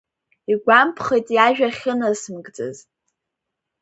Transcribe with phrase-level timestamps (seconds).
[0.51, 2.77] Игәамԥхеит иажәа ахьынасмыгӡаз.